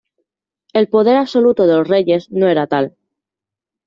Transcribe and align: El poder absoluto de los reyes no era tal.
El 0.73 0.89
poder 0.89 1.15
absoluto 1.15 1.67
de 1.67 1.75
los 1.75 1.87
reyes 1.87 2.31
no 2.31 2.47
era 2.47 2.65
tal. 2.65 2.97